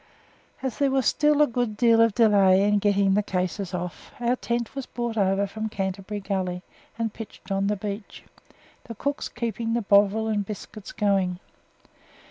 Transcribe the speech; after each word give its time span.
As 0.63 0.79
there 0.79 0.89
was 0.89 1.05
still 1.05 1.43
a 1.43 1.45
good 1.45 1.77
deal 1.77 2.01
of 2.01 2.15
delay 2.15 2.63
in 2.63 2.79
getting 2.79 3.13
the 3.13 3.21
cases 3.21 3.71
off, 3.71 4.11
our 4.19 4.35
tent 4.35 4.73
was 4.73 4.87
brought 4.87 5.15
over 5.15 5.45
from 5.45 5.69
Canterbury 5.69 6.19
Gully 6.19 6.63
and 6.97 7.13
pitched 7.13 7.51
on 7.51 7.67
the 7.67 7.75
beach; 7.75 8.23
the 8.85 8.95
cooks 8.95 9.29
keeping 9.29 9.73
the 9.75 9.83
bovril 9.83 10.27
and 10.27 10.43
biscuits 10.43 10.91
going. 10.91 11.37